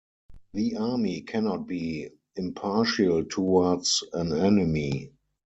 [0.55, 5.11] The army cannot be 'impartial' towards an enemy.